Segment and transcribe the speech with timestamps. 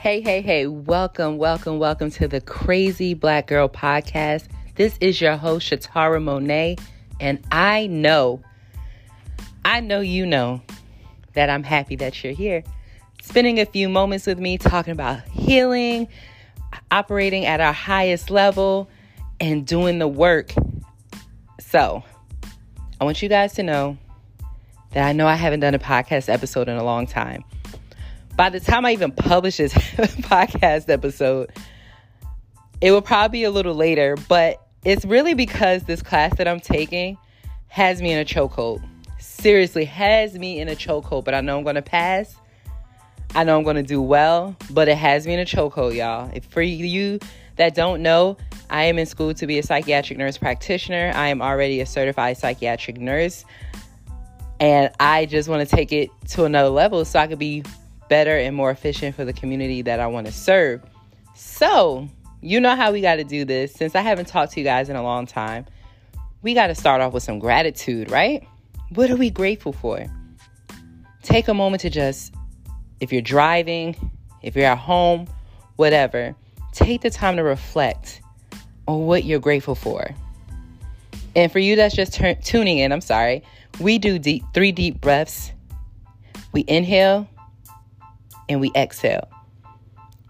[0.00, 4.46] Hey, hey, hey, welcome, welcome, welcome to the Crazy Black Girl Podcast.
[4.76, 6.76] This is your host, Shatara Monet,
[7.18, 8.40] and I know,
[9.64, 10.62] I know you know
[11.32, 12.62] that I'm happy that you're here,
[13.22, 16.06] spending a few moments with me talking about healing,
[16.92, 18.88] operating at our highest level,
[19.40, 20.54] and doing the work.
[21.58, 22.04] So,
[23.00, 23.98] I want you guys to know
[24.92, 27.42] that I know I haven't done a podcast episode in a long time.
[28.38, 31.50] By the time I even publish this podcast episode,
[32.80, 36.60] it will probably be a little later, but it's really because this class that I'm
[36.60, 37.18] taking
[37.66, 38.80] has me in a chokehold.
[39.18, 42.36] Seriously, has me in a chokehold, but I know I'm going to pass.
[43.34, 46.30] I know I'm going to do well, but it has me in a chokehold, y'all.
[46.32, 47.18] If for you
[47.56, 48.36] that don't know,
[48.70, 51.10] I am in school to be a psychiatric nurse practitioner.
[51.12, 53.44] I am already a certified psychiatric nurse.
[54.60, 57.64] And I just want to take it to another level so I could be
[58.08, 60.82] better and more efficient for the community that I want to serve.
[61.34, 62.08] So,
[62.40, 63.72] you know how we got to do this.
[63.72, 65.66] Since I haven't talked to you guys in a long time,
[66.42, 68.46] we got to start off with some gratitude, right?
[68.90, 70.04] What are we grateful for?
[71.22, 72.34] Take a moment to just,
[73.00, 75.26] if you're driving, if you're at home,
[75.76, 76.34] whatever,
[76.72, 78.22] take the time to reflect
[78.86, 80.14] on what you're grateful for.
[81.36, 83.42] And for you that's just t- tuning in, I'm sorry.
[83.80, 85.52] We do deep, three deep breaths.
[86.52, 87.28] We inhale
[88.48, 89.28] and we exhale.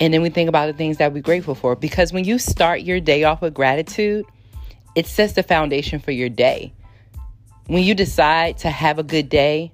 [0.01, 1.75] And then we think about the things that we're grateful for.
[1.75, 4.25] Because when you start your day off with gratitude,
[4.95, 6.73] it sets the foundation for your day.
[7.67, 9.73] When you decide to have a good day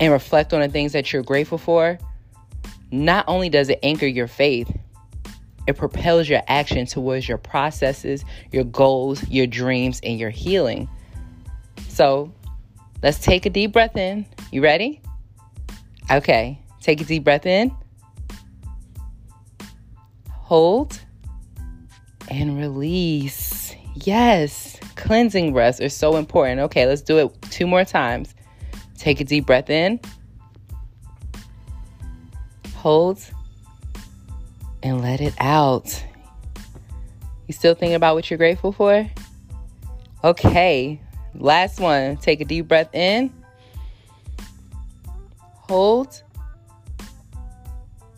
[0.00, 1.98] and reflect on the things that you're grateful for,
[2.90, 4.70] not only does it anchor your faith,
[5.66, 10.88] it propels your action towards your processes, your goals, your dreams, and your healing.
[11.88, 12.32] So
[13.02, 14.26] let's take a deep breath in.
[14.50, 15.00] You ready?
[16.10, 16.58] Okay.
[16.82, 17.74] Take a deep breath in.
[20.28, 21.00] Hold
[22.28, 23.74] and release.
[23.94, 24.78] Yes.
[24.96, 26.60] Cleansing breaths are so important.
[26.60, 28.34] Okay, let's do it two more times.
[28.98, 30.00] Take a deep breath in.
[32.76, 33.24] Hold
[34.82, 36.04] and let it out.
[37.46, 39.08] You still thinking about what you're grateful for?
[40.24, 41.00] Okay,
[41.34, 42.16] last one.
[42.16, 43.32] Take a deep breath in,
[45.54, 46.22] hold,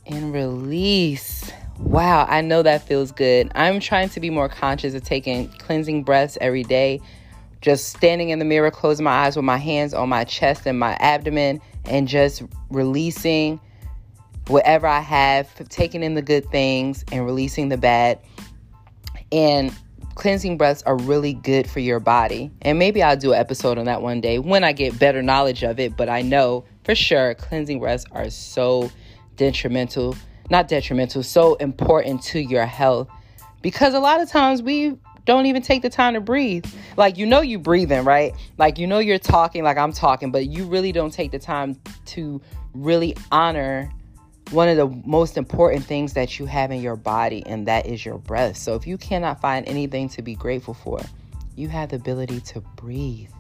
[0.07, 1.51] and release.
[1.79, 3.51] Wow, I know that feels good.
[3.55, 7.01] I'm trying to be more conscious of taking cleansing breaths every day.
[7.61, 10.79] Just standing in the mirror, closing my eyes with my hands on my chest and
[10.79, 13.59] my abdomen, and just releasing
[14.49, 18.21] whatever I have, taking in the good things and releasing the bad.
[19.33, 19.75] And
[20.15, 22.51] cleansing breaths are really good for your body.
[22.63, 25.63] And maybe I'll do an episode on that one day when I get better knowledge
[25.63, 25.97] of it.
[25.97, 28.91] But I know for sure cleansing breaths are so
[29.37, 30.17] detrimental,
[30.51, 33.09] not detrimental, so important to your health.
[33.63, 36.67] Because a lot of times we don't even take the time to breathe.
[36.97, 38.35] Like you know you're breathing, right?
[38.59, 41.77] Like you know you're talking like I'm talking, but you really don't take the time
[42.07, 42.41] to
[42.75, 43.91] really honor
[44.51, 48.05] one of the most important things that you have in your body, and that is
[48.05, 48.57] your breath.
[48.57, 51.01] So, if you cannot find anything to be grateful for,
[51.57, 53.31] you have the ability to breathe,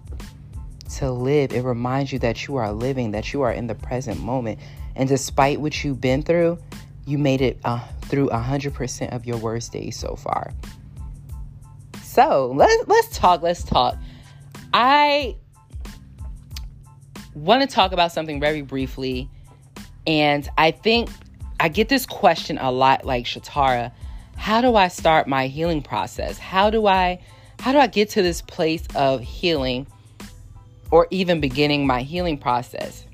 [0.96, 1.52] to live.
[1.52, 4.58] It reminds you that you are living, that you are in the present moment.
[4.96, 6.58] And despite what you've been through,
[7.06, 10.52] you made it uh, through 100% of your worst days so far.
[12.02, 13.42] So, let's, let's talk.
[13.42, 13.96] Let's talk.
[14.72, 15.36] I
[17.34, 19.28] want to talk about something very briefly
[20.06, 21.08] and I think
[21.60, 23.92] I get this question a lot like Shatara,
[24.36, 26.38] how do I start my healing process?
[26.38, 27.20] How do I
[27.60, 29.86] how do I get to this place of healing
[30.90, 33.06] or even beginning my healing process?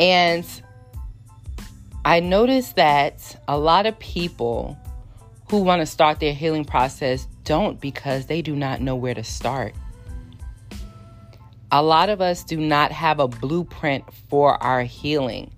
[0.00, 0.44] And
[2.04, 4.76] I noticed that a lot of people
[5.48, 9.22] who want to start their healing process don't because they do not know where to
[9.22, 9.74] start
[11.72, 15.50] a lot of us do not have a blueprint for our healing.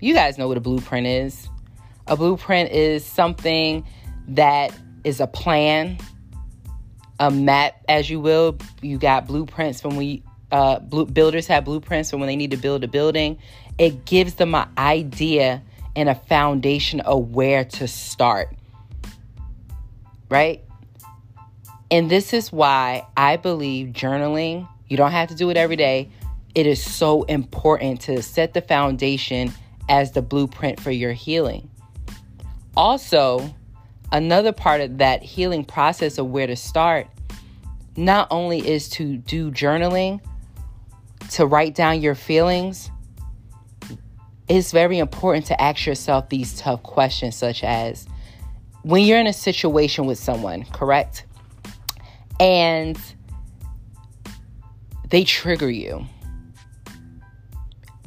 [0.00, 1.48] You guys know what a blueprint is.
[2.06, 3.86] A blueprint is something
[4.28, 5.98] that is a plan,
[7.18, 8.58] a map, as you will.
[8.82, 10.22] You got blueprints when we
[10.54, 13.38] uh, builders have blueprints for when they need to build a building.
[13.76, 15.60] It gives them an idea
[15.96, 18.54] and a foundation of where to start.
[20.28, 20.62] Right?
[21.90, 26.08] And this is why I believe journaling you don't have to do it every day.
[26.54, 29.52] It is so important to set the foundation
[29.88, 31.68] as the blueprint for your healing.
[32.76, 33.52] Also,
[34.12, 37.08] another part of that healing process of where to start
[37.96, 40.20] not only is to do journaling,
[41.32, 42.90] to write down your feelings,
[44.48, 48.06] it's very important to ask yourself these tough questions, such as
[48.82, 51.24] when you're in a situation with someone, correct?
[52.38, 52.98] And
[55.08, 56.06] they trigger you.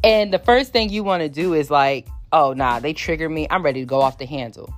[0.03, 3.47] And the first thing you want to do is like, oh, nah, they trigger me.
[3.49, 4.73] I'm ready to go off the handle.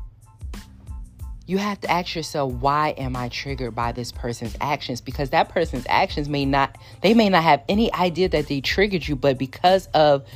[1.50, 5.02] You have to ask yourself, why am I triggered by this person's actions?
[5.02, 9.08] Because that person's actions may not, they may not have any idea that they triggered
[9.08, 10.28] you, but because of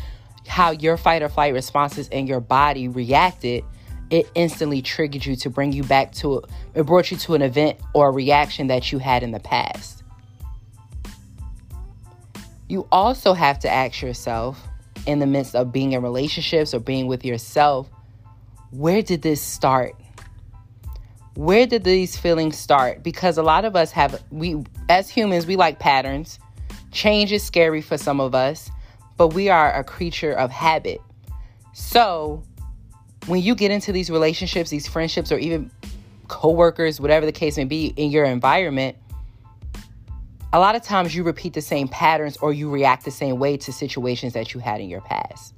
[0.48, 3.64] how your fight or flight responses in your body reacted,
[4.10, 6.42] it instantly triggered you to bring you back to
[6.74, 10.02] it brought you to an event or a reaction that you had in the past.
[12.68, 14.68] You also have to ask yourself
[15.06, 17.88] in the midst of being in relationships or being with yourself,
[18.72, 19.94] where did this start?
[21.36, 23.04] Where did these feelings start?
[23.04, 26.40] Because a lot of us have we as humans we like patterns.
[26.92, 28.70] Change is scary for some of us
[29.18, 31.02] but we are a creature of habit.
[31.74, 32.44] So,
[33.28, 35.72] when you get into these relationships, these friendships, or even
[36.28, 38.98] coworkers, whatever the case may be in your environment,
[40.52, 43.58] a lot of times you repeat the same patterns or you react the same way
[43.58, 45.54] to situations that you had in your past.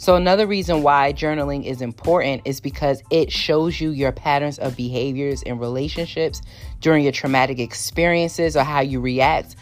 [0.00, 4.74] So, another reason why journaling is important is because it shows you your patterns of
[4.74, 6.40] behaviors in relationships
[6.80, 9.56] during your traumatic experiences or how you react.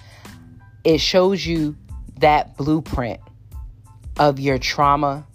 [0.85, 1.76] It shows you
[2.20, 3.19] that blueprint
[4.20, 5.26] of your trauma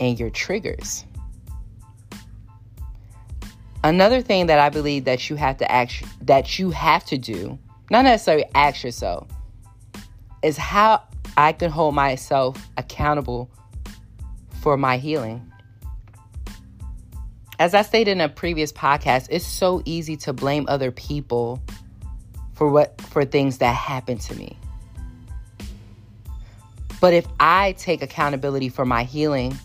[0.00, 1.04] and your triggers.
[3.84, 7.56] Another thing that I believe that you have to act that you have to do,
[7.92, 9.28] not necessarily ask yourself,
[10.42, 11.04] is how
[11.36, 13.48] I can hold myself accountable
[14.62, 15.52] for my healing.
[17.58, 21.60] As I stated in a previous podcast, it's so easy to blame other people
[22.54, 24.56] for what for things that happen to me.
[27.00, 29.58] But if I take accountability for my healing,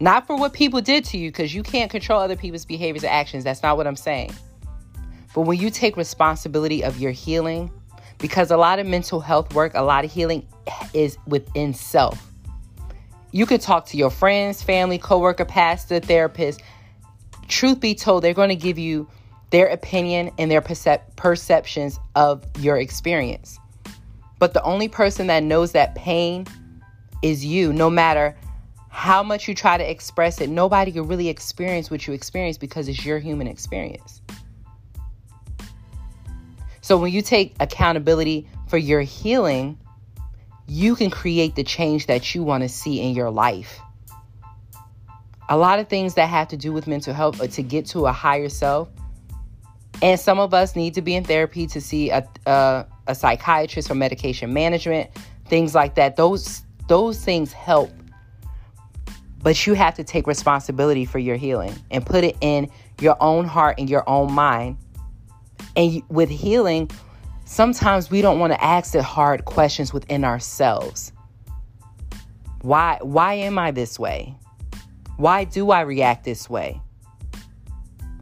[0.00, 3.12] not for what people did to you, because you can't control other people's behaviors and
[3.12, 3.44] actions.
[3.44, 4.34] That's not what I'm saying.
[5.34, 7.70] But when you take responsibility of your healing,
[8.18, 10.46] because a lot of mental health work, a lot of healing
[10.92, 12.27] is within self.
[13.30, 16.62] You could talk to your friends, family, coworker, pastor, therapist.
[17.46, 19.08] Truth be told, they're going to give you
[19.50, 23.58] their opinion and their percep- perceptions of your experience.
[24.38, 26.46] But the only person that knows that pain
[27.22, 28.36] is you, no matter
[28.88, 30.48] how much you try to express it.
[30.48, 34.20] Nobody can really experience what you experience because it's your human experience.
[36.80, 39.78] So when you take accountability for your healing,
[40.68, 43.80] you can create the change that you want to see in your life.
[45.48, 48.06] A lot of things that have to do with mental health or to get to
[48.06, 48.88] a higher self.
[50.02, 53.88] And some of us need to be in therapy to see a, a a psychiatrist
[53.88, 55.10] for medication management,
[55.46, 56.16] things like that.
[56.16, 57.90] Those those things help.
[59.42, 62.70] But you have to take responsibility for your healing and put it in
[63.00, 64.76] your own heart and your own mind.
[65.76, 66.90] And with healing,
[67.48, 71.12] sometimes we don't want to ask the hard questions within ourselves.
[72.62, 74.36] Why why am I this way?
[75.16, 76.80] Why do I react this way?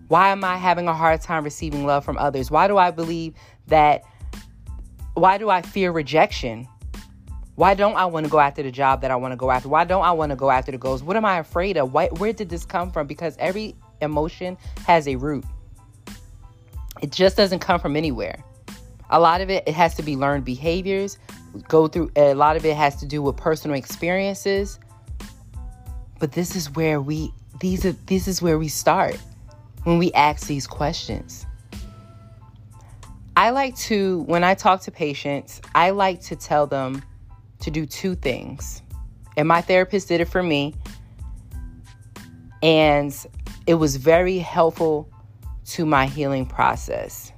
[0.08, 2.50] Why am I having a hard time receiving love from others?
[2.50, 3.34] Why do I believe
[3.67, 4.05] that
[5.14, 6.69] why do I fear rejection?
[7.56, 9.69] Why don't I want to go after the job that I want to go after?
[9.69, 11.03] Why don't I want to go after the goals?
[11.03, 11.93] What am I afraid of?
[11.93, 13.06] Why, where did this come from?
[13.06, 15.44] Because every emotion has a root.
[17.00, 18.44] It just doesn't come from anywhere.
[19.10, 21.19] A lot of it it has to be learned behaviors.
[21.69, 24.79] Go through a lot of it has to do with personal experiences.
[26.19, 29.19] But this is where we these are this is where we start
[29.84, 31.46] when we ask these questions.
[33.36, 37.03] I like to, when I talk to patients, I like to tell them
[37.60, 38.82] to do two things.
[39.36, 40.75] And my therapist did it for me.
[42.63, 43.15] And
[43.67, 45.10] it was very helpful
[45.67, 47.31] to my healing process.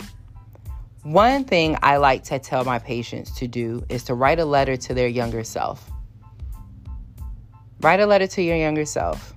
[1.02, 4.76] One thing I like to tell my patients to do is to write a letter
[4.76, 5.90] to their younger self.
[7.80, 9.34] Write a letter to your younger self.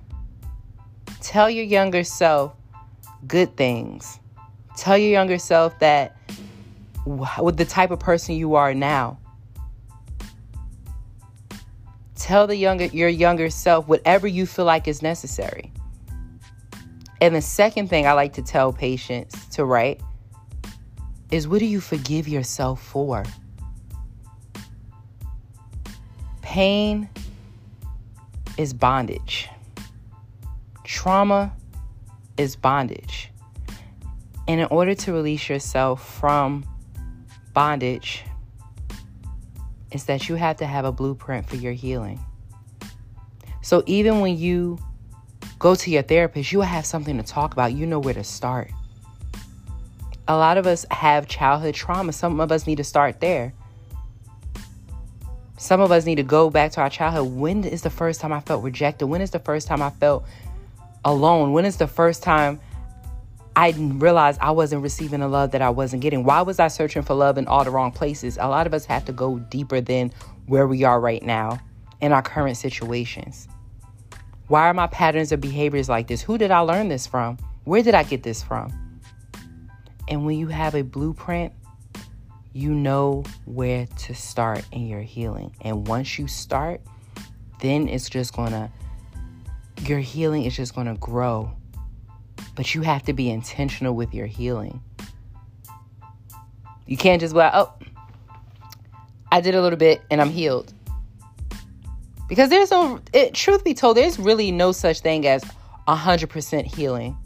[1.20, 2.54] Tell your younger self
[3.28, 4.18] good things.
[4.76, 6.16] Tell your younger self that
[7.06, 9.18] with the type of person you are now.
[12.16, 15.72] Tell the younger your younger self whatever you feel like is necessary.
[17.20, 20.00] And the second thing I like to tell patients to write
[21.32, 23.24] is what do you forgive yourself for?
[26.42, 27.08] Pain
[28.58, 29.48] is bondage.
[30.84, 31.52] Trauma
[32.36, 33.30] is bondage.
[34.46, 36.66] And in order to release yourself from
[37.54, 38.24] bondage
[39.90, 42.20] is that you have to have a blueprint for your healing.
[43.62, 44.78] So even when you
[45.58, 47.72] go to your therapist, you have something to talk about.
[47.72, 48.70] You know where to start.
[50.28, 52.12] A lot of us have childhood trauma.
[52.12, 53.52] Some of us need to start there.
[55.58, 57.32] Some of us need to go back to our childhood.
[57.32, 59.06] When is the first time I felt rejected?
[59.06, 60.24] When is the first time I felt
[61.04, 61.52] alone?
[61.52, 62.60] When is the first time
[63.54, 66.24] I realized I wasn't receiving the love that I wasn't getting?
[66.24, 68.38] Why was I searching for love in all the wrong places?
[68.40, 70.12] A lot of us have to go deeper than
[70.46, 71.60] where we are right now
[72.00, 73.46] in our current situations.
[74.48, 76.22] Why are my patterns of behaviors like this?
[76.22, 77.38] Who did I learn this from?
[77.64, 78.72] Where did I get this from?
[80.12, 81.54] And when you have a blueprint,
[82.52, 85.56] you know where to start in your healing.
[85.62, 86.82] And once you start,
[87.60, 88.70] then it's just gonna,
[89.86, 91.50] your healing is just gonna grow.
[92.54, 94.82] But you have to be intentional with your healing.
[96.86, 97.72] You can't just be like, oh,
[99.32, 100.74] I did a little bit and I'm healed.
[102.28, 105.42] Because there's no, it, truth be told, there's really no such thing as
[105.88, 107.16] 100% healing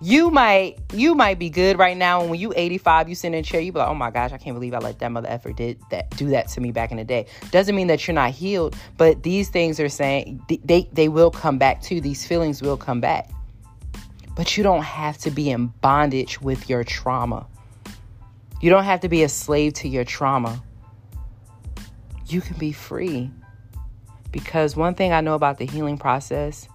[0.00, 2.20] you might you might be good right now.
[2.20, 4.32] And when you 85 you sit in a chair you be like oh my gosh
[4.32, 6.90] i can't believe i let that mother effer did that do that to me back
[6.90, 7.26] in the day.
[7.50, 11.58] Doesn't mean that you're not healed but these things are saying they they will come
[11.58, 12.00] back too.
[12.00, 13.30] These feelings will come back.
[14.36, 17.48] But you don't have to be in bondage with your trauma.
[18.60, 20.62] You don't have to be a slave to your trauma.
[22.26, 23.32] You can be free.
[24.30, 26.68] Because one thing i know about the healing process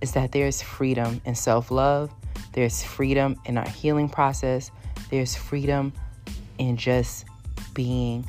[0.00, 2.10] is that there's freedom and self-love
[2.54, 4.70] there's freedom in our healing process.
[5.10, 5.92] There's freedom
[6.58, 7.26] in just
[7.74, 8.28] being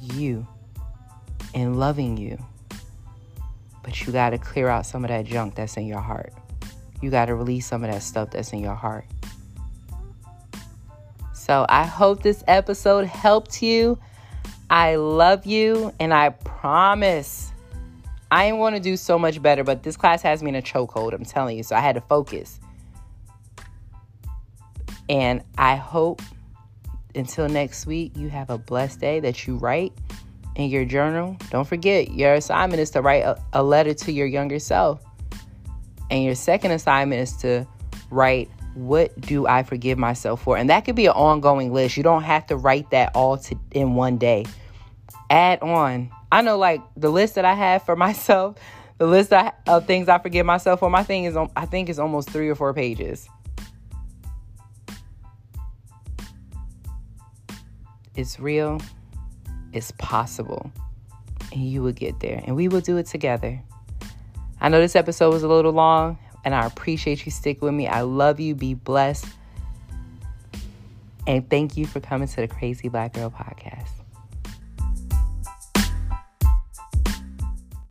[0.00, 0.46] you
[1.54, 2.42] and loving you.
[3.82, 6.32] But you got to clear out some of that junk that's in your heart.
[7.02, 9.04] You got to release some of that stuff that's in your heart.
[11.34, 13.98] So I hope this episode helped you.
[14.70, 17.52] I love you, and I promise
[18.30, 21.12] I want to do so much better, but this class has me in a chokehold.
[21.12, 21.62] I'm telling you.
[21.62, 22.58] So I had to focus.
[25.08, 26.22] And I hope
[27.14, 29.92] until next week, you have a blessed day that you write
[30.54, 31.36] in your journal.
[31.50, 35.02] Don't forget, your assignment is to write a, a letter to your younger self.
[36.10, 37.66] And your second assignment is to
[38.10, 40.56] write, What do I forgive myself for?
[40.56, 41.96] And that could be an ongoing list.
[41.96, 44.44] You don't have to write that all to, in one day.
[45.30, 46.10] Add on.
[46.30, 48.56] I know, like the list that I have for myself,
[48.98, 52.30] the list of things I forgive myself for, my thing is, I think, is almost
[52.30, 53.28] three or four pages.
[58.16, 58.80] It's real,
[59.72, 60.70] it's possible,
[61.52, 63.62] and you will get there, and we will do it together.
[64.60, 67.86] I know this episode was a little long, and I appreciate you sticking with me.
[67.86, 68.54] I love you.
[68.54, 69.26] Be blessed.
[71.26, 73.95] And thank you for coming to the Crazy Black Girl podcast.